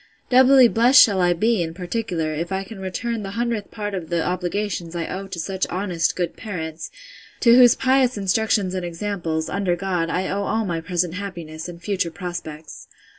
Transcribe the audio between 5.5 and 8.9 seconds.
honest good parents, to whose pious instructions and